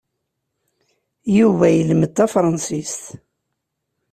[1.37, 3.03] Yuba yelmed tafransist?